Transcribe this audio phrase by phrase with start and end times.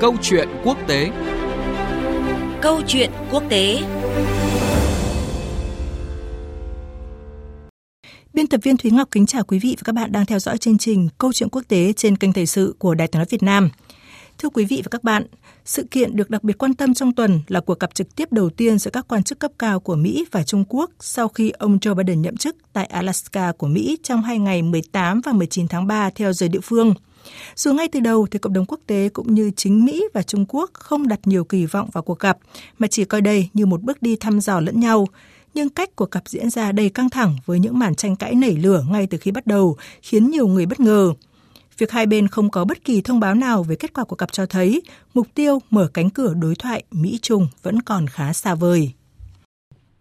[0.00, 1.10] Câu chuyện quốc tế
[2.62, 3.82] Câu chuyện quốc tế
[8.34, 10.58] Biên tập viên Thúy Ngọc kính chào quý vị và các bạn đang theo dõi
[10.58, 13.42] chương trình Câu chuyện quốc tế trên kênh Thời sự của Đài tiếng nói Việt
[13.42, 13.70] Nam.
[14.38, 15.26] Thưa quý vị và các bạn,
[15.64, 18.50] sự kiện được đặc biệt quan tâm trong tuần là cuộc gặp trực tiếp đầu
[18.50, 21.78] tiên giữa các quan chức cấp cao của Mỹ và Trung Quốc sau khi ông
[21.78, 25.86] Joe Biden nhậm chức tại Alaska của Mỹ trong hai ngày 18 và 19 tháng
[25.86, 26.94] 3 theo giờ địa phương.
[27.56, 30.44] Dù ngay từ đầu thì cộng đồng quốc tế cũng như chính Mỹ và Trung
[30.48, 32.38] Quốc không đặt nhiều kỳ vọng vào cuộc gặp,
[32.78, 35.06] mà chỉ coi đây như một bước đi thăm dò lẫn nhau.
[35.54, 38.56] Nhưng cách cuộc gặp diễn ra đầy căng thẳng với những màn tranh cãi nảy
[38.56, 41.12] lửa ngay từ khi bắt đầu khiến nhiều người bất ngờ.
[41.78, 44.32] Việc hai bên không có bất kỳ thông báo nào về kết quả cuộc gặp
[44.32, 44.82] cho thấy
[45.14, 48.92] mục tiêu mở cánh cửa đối thoại Mỹ-Trung vẫn còn khá xa vời.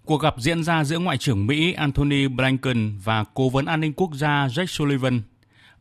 [0.05, 3.93] Cuộc gặp diễn ra giữa Ngoại trưởng Mỹ Antony Blinken và Cố vấn An ninh
[3.93, 5.21] Quốc gia Jake Sullivan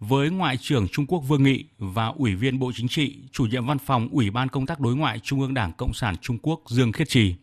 [0.01, 3.67] với Ngoại trưởng Trung Quốc Vương Nghị và Ủy viên Bộ Chính trị, chủ nhiệm
[3.67, 6.61] văn phòng Ủy ban Công tác Đối ngoại Trung ương Đảng Cộng sản Trung Quốc
[6.69, 7.35] Dương Khiết Trì.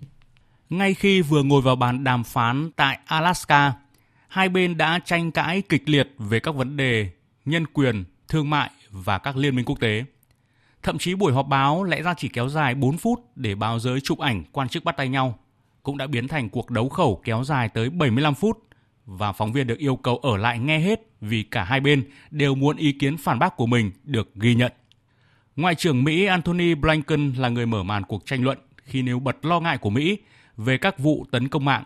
[0.70, 3.73] Ngay khi vừa ngồi vào bàn đàm phán tại Alaska,
[4.28, 7.09] hai bên đã tranh cãi kịch liệt về các vấn đề
[7.45, 10.06] nhân quyền, thương mại và các liên minh quốc tế.
[10.84, 14.00] Thậm chí buổi họp báo lẽ ra chỉ kéo dài 4 phút để báo giới
[14.02, 15.40] chụp ảnh quan chức bắt tay nhau,
[15.84, 18.58] cũng đã biến thành cuộc đấu khẩu kéo dài tới 75 phút
[19.06, 22.56] và phóng viên được yêu cầu ở lại nghe hết vì cả hai bên đều
[22.56, 24.72] muốn ý kiến phản bác của mình được ghi nhận.
[25.56, 29.45] Ngoại trưởng Mỹ Antony Blinken là người mở màn cuộc tranh luận khi nêu bật
[29.45, 30.17] lo ngại của Mỹ
[30.58, 31.84] về các vụ tấn công mạng,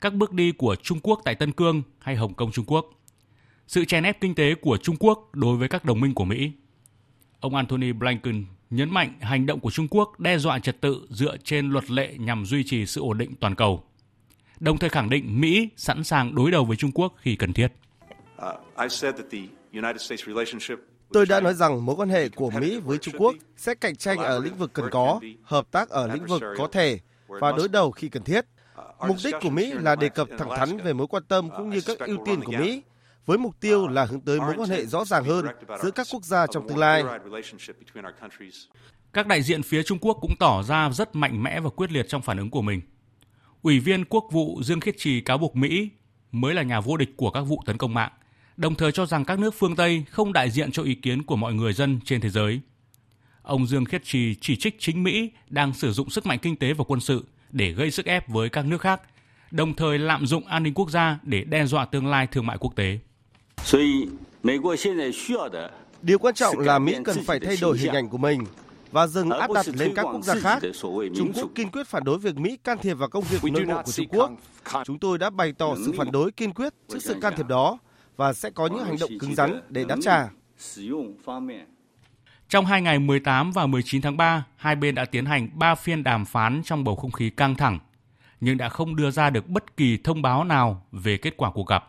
[0.00, 2.86] các bước đi của Trung Quốc tại Tân Cương hay Hồng Kông Trung Quốc,
[3.66, 6.52] sự chèn ép kinh tế của Trung Quốc đối với các đồng minh của Mỹ.
[7.40, 11.36] Ông Antony Blinken nhấn mạnh hành động của Trung Quốc đe dọa trật tự dựa
[11.36, 13.84] trên luật lệ nhằm duy trì sự ổn định toàn cầu
[14.62, 17.68] đồng thời khẳng định Mỹ sẵn sàng đối đầu với Trung Quốc khi cần thiết.
[21.12, 24.18] Tôi đã nói rằng mối quan hệ của Mỹ với Trung Quốc sẽ cạnh tranh
[24.18, 27.90] ở lĩnh vực cần có, hợp tác ở lĩnh vực có thể và đối đầu
[27.90, 28.44] khi cần thiết.
[29.08, 31.80] Mục đích của Mỹ là đề cập thẳng thắn về mối quan tâm cũng như
[31.86, 32.82] các ưu tiên của Mỹ,
[33.26, 35.46] với mục tiêu là hướng tới mối quan hệ rõ ràng hơn
[35.82, 37.04] giữa các quốc gia trong tương lai.
[39.12, 42.08] Các đại diện phía Trung Quốc cũng tỏ ra rất mạnh mẽ và quyết liệt
[42.08, 42.80] trong phản ứng của mình.
[43.62, 45.88] Ủy viên Quốc vụ Dương Khiết Trì cáo buộc Mỹ
[46.32, 48.12] mới là nhà vô địch của các vụ tấn công mạng,
[48.56, 51.36] đồng thời cho rằng các nước phương Tây không đại diện cho ý kiến của
[51.36, 52.60] mọi người dân trên thế giới.
[53.42, 56.72] Ông Dương Khiết Trì chỉ trích chính Mỹ đang sử dụng sức mạnh kinh tế
[56.72, 59.00] và quân sự để gây sức ép với các nước khác,
[59.50, 62.58] đồng thời lạm dụng an ninh quốc gia để đe dọa tương lai thương mại
[62.58, 62.98] quốc tế.
[66.02, 68.44] Điều quan trọng là Mỹ cần phải thay đổi hình ảnh của mình
[68.92, 70.62] và dừng áp đặt lên các quốc gia khác.
[71.16, 73.82] Trung Quốc kiên quyết phản đối việc Mỹ can thiệp vào công việc nội bộ
[73.84, 74.30] của Trung Quốc.
[74.84, 77.78] Chúng tôi đã bày tỏ sự phản đối kiên quyết trước sự can thiệp đó
[78.16, 80.28] và sẽ có những hành động cứng rắn để đáp trả.
[82.48, 86.04] Trong hai ngày 18 và 19 tháng 3, hai bên đã tiến hành 3 phiên
[86.04, 87.78] đàm phán trong bầu không khí căng thẳng,
[88.40, 91.66] nhưng đã không đưa ra được bất kỳ thông báo nào về kết quả cuộc
[91.66, 91.88] gặp.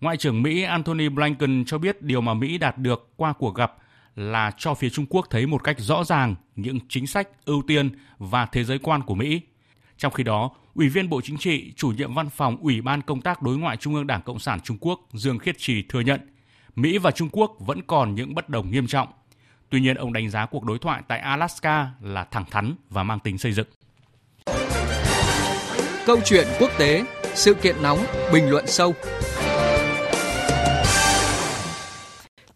[0.00, 3.76] Ngoại trưởng Mỹ Antony Blinken cho biết điều mà Mỹ đạt được qua cuộc gặp
[4.16, 7.90] là cho phía Trung Quốc thấy một cách rõ ràng những chính sách ưu tiên
[8.18, 9.40] và thế giới quan của Mỹ.
[9.96, 13.20] Trong khi đó, Ủy viên Bộ Chính trị, chủ nhiệm văn phòng Ủy ban Công
[13.20, 16.20] tác Đối ngoại Trung ương Đảng Cộng sản Trung Quốc Dương Khiết Trì thừa nhận
[16.76, 19.08] Mỹ và Trung Quốc vẫn còn những bất đồng nghiêm trọng.
[19.70, 23.18] Tuy nhiên, ông đánh giá cuộc đối thoại tại Alaska là thẳng thắn và mang
[23.20, 23.66] tính xây dựng.
[26.06, 27.04] Câu chuyện quốc tế,
[27.34, 27.98] sự kiện nóng,
[28.32, 28.94] bình luận sâu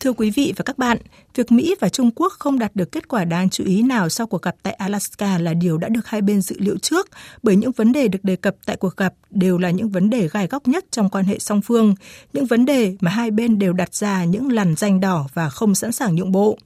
[0.05, 0.99] Thưa quý vị và các bạn,
[1.35, 4.27] việc Mỹ và Trung Quốc không đạt được kết quả đáng chú ý nào sau
[4.27, 7.09] cuộc gặp tại Alaska là điều đã được hai bên dự liệu trước,
[7.43, 10.29] bởi những vấn đề được đề cập tại cuộc gặp đều là những vấn đề
[10.29, 11.95] gai góc nhất trong quan hệ song phương,
[12.33, 15.75] những vấn đề mà hai bên đều đặt ra những lằn danh đỏ và không
[15.75, 16.59] sẵn sàng nhượng bộ.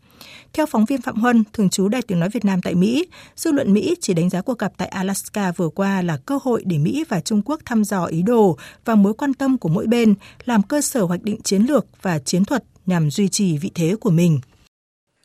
[0.53, 3.06] Theo phóng viên Phạm Huân, thường trú Đài Tiếng Nói Việt Nam tại Mỹ,
[3.37, 6.62] dư luận Mỹ chỉ đánh giá cuộc gặp tại Alaska vừa qua là cơ hội
[6.66, 9.87] để Mỹ và Trung Quốc thăm dò ý đồ và mối quan tâm của mỗi
[9.87, 13.71] bên, làm cơ sở hoạch định chiến lược và chiến thuật nhằm duy trì vị
[13.75, 14.41] thế của mình.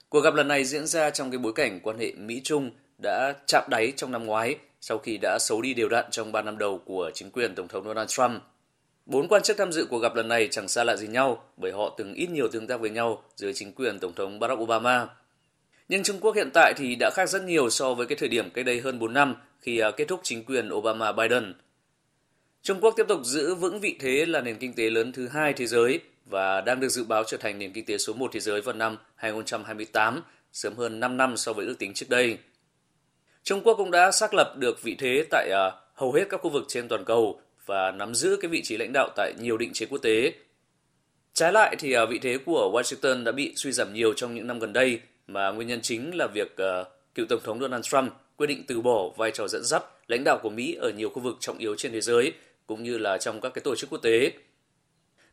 [0.10, 2.72] Cuộc gặp lần này diễn ra trong cái bối cảnh quan hệ Mỹ-Trung
[3.04, 6.42] đã chạm đáy trong năm ngoái, sau khi đã xấu đi đều đặn trong 3
[6.42, 8.42] năm đầu của chính quyền Tổng thống Donald Trump.
[9.06, 11.72] Bốn quan chức tham dự cuộc gặp lần này chẳng xa lạ gì nhau, bởi
[11.72, 15.08] họ từng ít nhiều tương tác với nhau dưới chính quyền Tổng thống Barack Obama.
[15.90, 18.50] Nhưng Trung Quốc hiện tại thì đã khác rất nhiều so với cái thời điểm
[18.50, 21.54] cách đây hơn 4 năm khi à, kết thúc chính quyền Obama-Biden.
[22.62, 25.54] Trung Quốc tiếp tục giữ vững vị thế là nền kinh tế lớn thứ hai
[25.54, 28.40] thế giới và đang được dự báo trở thành nền kinh tế số 1 thế
[28.40, 30.22] giới vào năm 2028,
[30.52, 32.38] sớm hơn 5 năm so với ước tính trước đây.
[33.44, 36.50] Trung Quốc cũng đã xác lập được vị thế tại uh, hầu hết các khu
[36.50, 39.74] vực trên toàn cầu và nắm giữ cái vị trí lãnh đạo tại nhiều định
[39.74, 40.34] chế quốc tế.
[41.34, 44.48] Trái lại thì uh, vị thế của Washington đã bị suy giảm nhiều trong những
[44.48, 48.14] năm gần đây mà nguyên nhân chính là việc uh, cựu Tổng thống Donald Trump
[48.38, 51.22] quyết định từ bỏ vai trò dẫn dắt lãnh đạo của Mỹ ở nhiều khu
[51.22, 52.34] vực trọng yếu trên thế giới
[52.68, 54.32] cũng như là trong các cái tổ chức quốc tế.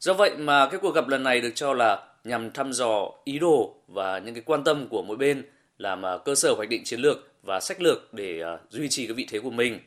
[0.00, 3.38] Do vậy mà cái cuộc gặp lần này được cho là nhằm thăm dò ý
[3.38, 5.42] đồ và những cái quan tâm của mỗi bên,
[5.78, 9.06] làm ờ, cơ sở hoạch định chiến lược và sách lược để ờ, duy trì
[9.06, 9.78] cái vị thế của mình.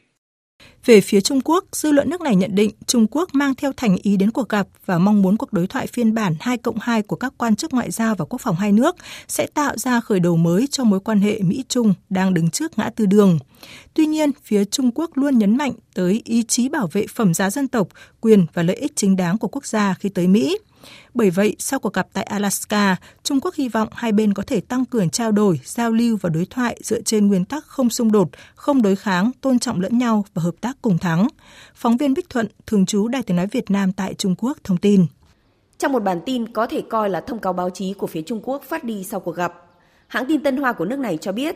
[0.86, 3.98] Về phía Trung Quốc, dư luận nước này nhận định Trung Quốc mang theo thành
[4.04, 7.02] ý đến cuộc gặp và mong muốn cuộc đối thoại phiên bản 2 cộng 2
[7.02, 8.96] của các quan chức ngoại giao và quốc phòng hai nước
[9.28, 12.90] sẽ tạo ra khởi đầu mới cho mối quan hệ Mỹ-Trung đang đứng trước ngã
[12.96, 13.40] tư đường.
[13.94, 17.50] Tuy nhiên, phía Trung Quốc luôn nhấn mạnh tới ý chí bảo vệ phẩm giá
[17.50, 17.88] dân tộc,
[18.22, 20.58] quyền và lợi ích chính đáng của quốc gia khi tới Mỹ.
[21.14, 24.62] Bởi vậy, sau cuộc gặp tại Alaska, Trung Quốc hy vọng hai bên có thể
[24.62, 28.12] tăng cường trao đổi, giao lưu và đối thoại dựa trên nguyên tắc không xung
[28.12, 31.28] đột, không đối kháng, tôn trọng lẫn nhau và hợp tác cùng thắng.
[31.76, 34.78] Phóng viên Bích Thuận, thường trú Đài tiếng nói Việt Nam tại Trung Quốc thông
[34.78, 35.06] tin.
[35.78, 38.42] Trong một bản tin có thể coi là thông cáo báo chí của phía Trung
[38.44, 39.54] Quốc phát đi sau cuộc gặp,
[40.08, 41.56] hãng tin Tân Hoa của nước này cho biết,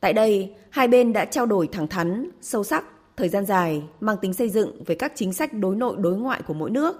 [0.00, 2.84] tại đây, hai bên đã trao đổi thẳng thắn, sâu sắc,
[3.16, 6.42] thời gian dài, mang tính xây dựng về các chính sách đối nội đối ngoại
[6.46, 6.96] của mỗi nước,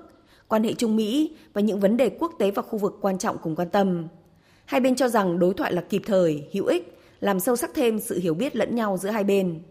[0.50, 3.38] quan hệ Trung Mỹ và những vấn đề quốc tế và khu vực quan trọng
[3.38, 4.08] cùng quan tâm.
[4.64, 8.00] Hai bên cho rằng đối thoại là kịp thời, hữu ích, làm sâu sắc thêm
[8.00, 9.62] sự hiểu biết lẫn nhau giữa hai bên.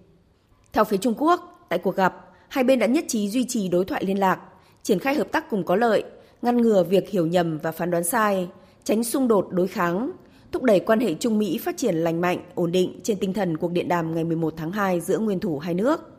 [0.73, 2.15] Theo phía Trung Quốc, tại cuộc gặp,
[2.47, 4.39] hai bên đã nhất trí duy trì đối thoại liên lạc,
[4.83, 6.03] triển khai hợp tác cùng có lợi,
[6.41, 8.49] ngăn ngừa việc hiểu nhầm và phán đoán sai,
[8.83, 10.11] tránh xung đột đối kháng,
[10.51, 13.57] thúc đẩy quan hệ Trung Mỹ phát triển lành mạnh, ổn định trên tinh thần
[13.57, 16.18] cuộc điện đàm ngày 11 tháng 2 giữa nguyên thủ hai nước.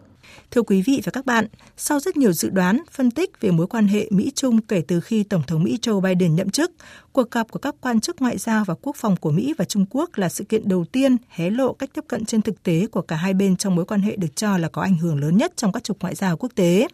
[0.51, 1.47] Thưa quý vị và các bạn,
[1.77, 5.23] sau rất nhiều dự đoán, phân tích về mối quan hệ Mỹ-Trung kể từ khi
[5.23, 6.73] Tổng thống Mỹ Joe Biden nhậm chức,
[7.13, 9.87] cuộc gặp của các quan chức ngoại giao và quốc phòng của Mỹ và Trung
[9.91, 13.03] Quốc là sự kiện đầu tiên hé lộ cách tiếp cận trên thực tế của
[13.03, 15.53] cả hai bên trong mối quan hệ được cho là có ảnh hưởng lớn nhất
[15.57, 16.89] trong các trục ngoại giao quốc tế.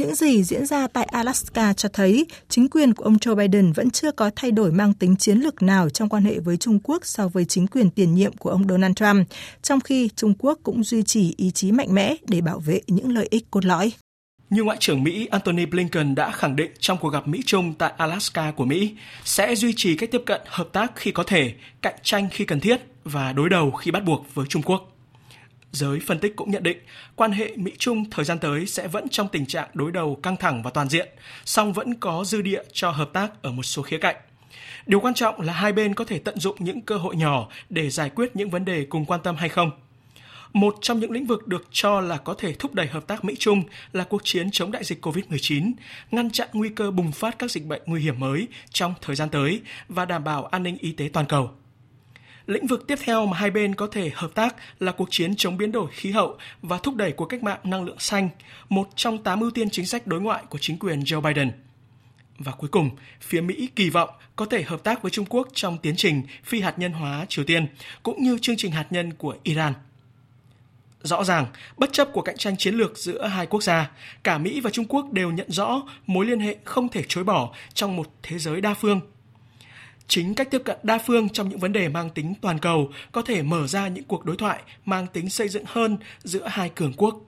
[0.00, 3.90] Những gì diễn ra tại Alaska cho thấy chính quyền của ông Joe Biden vẫn
[3.90, 7.06] chưa có thay đổi mang tính chiến lược nào trong quan hệ với Trung Quốc
[7.06, 9.28] so với chính quyền tiền nhiệm của ông Donald Trump,
[9.62, 13.14] trong khi Trung Quốc cũng duy trì ý chí mạnh mẽ để bảo vệ những
[13.14, 13.92] lợi ích cốt lõi.
[14.50, 18.50] Như Ngoại trưởng Mỹ Antony Blinken đã khẳng định trong cuộc gặp Mỹ-Trung tại Alaska
[18.50, 18.94] của Mỹ,
[19.24, 21.52] sẽ duy trì cách tiếp cận hợp tác khi có thể,
[21.82, 24.99] cạnh tranh khi cần thiết và đối đầu khi bắt buộc với Trung Quốc.
[25.72, 26.78] Giới phân tích cũng nhận định
[27.16, 30.62] quan hệ Mỹ-Trung thời gian tới sẽ vẫn trong tình trạng đối đầu căng thẳng
[30.62, 31.08] và toàn diện,
[31.44, 34.16] song vẫn có dư địa cho hợp tác ở một số khía cạnh.
[34.86, 37.90] Điều quan trọng là hai bên có thể tận dụng những cơ hội nhỏ để
[37.90, 39.70] giải quyết những vấn đề cùng quan tâm hay không.
[40.52, 43.62] Một trong những lĩnh vực được cho là có thể thúc đẩy hợp tác Mỹ-Trung
[43.92, 45.72] là cuộc chiến chống đại dịch COVID-19,
[46.10, 49.28] ngăn chặn nguy cơ bùng phát các dịch bệnh nguy hiểm mới trong thời gian
[49.28, 51.50] tới và đảm bảo an ninh y tế toàn cầu.
[52.50, 55.56] Lĩnh vực tiếp theo mà hai bên có thể hợp tác là cuộc chiến chống
[55.56, 58.28] biến đổi khí hậu và thúc đẩy cuộc cách mạng năng lượng xanh,
[58.68, 61.52] một trong tám ưu tiên chính sách đối ngoại của chính quyền Joe Biden.
[62.38, 65.78] Và cuối cùng, phía Mỹ kỳ vọng có thể hợp tác với Trung Quốc trong
[65.78, 67.66] tiến trình phi hạt nhân hóa Triều Tiên,
[68.02, 69.72] cũng như chương trình hạt nhân của Iran.
[71.02, 73.90] Rõ ràng, bất chấp cuộc cạnh tranh chiến lược giữa hai quốc gia,
[74.22, 77.52] cả Mỹ và Trung Quốc đều nhận rõ mối liên hệ không thể chối bỏ
[77.74, 79.00] trong một thế giới đa phương
[80.10, 83.22] Chính cách tiếp cận đa phương trong những vấn đề mang tính toàn cầu có
[83.22, 86.92] thể mở ra những cuộc đối thoại mang tính xây dựng hơn giữa hai cường
[86.96, 87.20] quốc.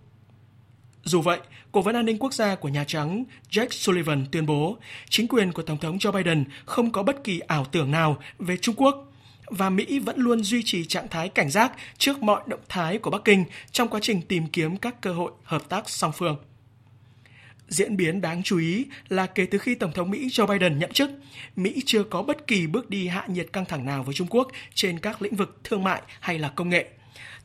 [1.05, 1.39] Dù vậy,
[1.73, 4.77] Cố vấn an ninh quốc gia của Nhà Trắng Jack Sullivan tuyên bố
[5.09, 8.57] chính quyền của Tổng thống Joe Biden không có bất kỳ ảo tưởng nào về
[8.57, 9.13] Trung Quốc
[9.47, 13.11] và Mỹ vẫn luôn duy trì trạng thái cảnh giác trước mọi động thái của
[13.11, 16.37] Bắc Kinh trong quá trình tìm kiếm các cơ hội hợp tác song phương.
[17.73, 20.93] Diễn biến đáng chú ý là kể từ khi Tổng thống Mỹ Joe Biden nhậm
[20.93, 21.11] chức,
[21.57, 24.49] Mỹ chưa có bất kỳ bước đi hạ nhiệt căng thẳng nào với Trung Quốc
[24.75, 26.89] trên các lĩnh vực thương mại hay là công nghệ.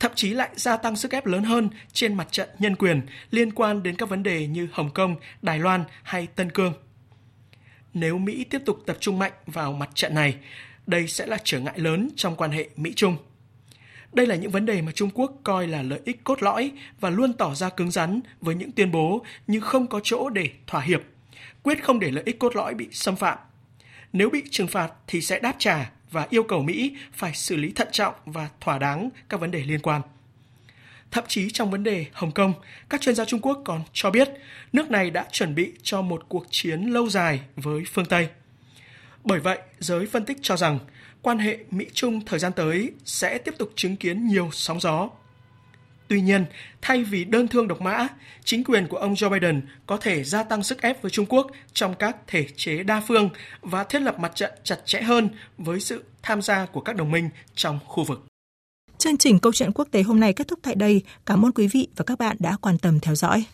[0.00, 3.52] Thậm chí lại gia tăng sức ép lớn hơn trên mặt trận nhân quyền liên
[3.52, 6.72] quan đến các vấn đề như Hồng Kông, Đài Loan hay Tân Cương.
[7.94, 10.34] Nếu Mỹ tiếp tục tập trung mạnh vào mặt trận này,
[10.86, 13.16] đây sẽ là trở ngại lớn trong quan hệ Mỹ-Trung.
[14.12, 17.10] Đây là những vấn đề mà Trung Quốc coi là lợi ích cốt lõi và
[17.10, 20.80] luôn tỏ ra cứng rắn với những tuyên bố như không có chỗ để thỏa
[20.80, 21.02] hiệp,
[21.62, 23.38] quyết không để lợi ích cốt lõi bị xâm phạm.
[24.12, 27.72] Nếu bị trừng phạt thì sẽ đáp trả và yêu cầu Mỹ phải xử lý
[27.72, 30.02] thận trọng và thỏa đáng các vấn đề liên quan.
[31.10, 32.52] Thậm chí trong vấn đề Hồng Kông,
[32.88, 34.28] các chuyên gia Trung Quốc còn cho biết
[34.72, 38.28] nước này đã chuẩn bị cho một cuộc chiến lâu dài với phương Tây.
[39.24, 40.78] Bởi vậy, giới phân tích cho rằng
[41.22, 45.08] quan hệ Mỹ-Trung thời gian tới sẽ tiếp tục chứng kiến nhiều sóng gió.
[46.08, 46.44] Tuy nhiên,
[46.82, 48.08] thay vì đơn thương độc mã,
[48.44, 51.46] chính quyền của ông Joe Biden có thể gia tăng sức ép với Trung Quốc
[51.72, 55.80] trong các thể chế đa phương và thiết lập mặt trận chặt chẽ hơn với
[55.80, 58.26] sự tham gia của các đồng minh trong khu vực.
[58.98, 61.02] Chương trình Câu chuyện quốc tế hôm nay kết thúc tại đây.
[61.26, 63.44] Cảm ơn quý vị và các bạn đã quan tâm theo dõi.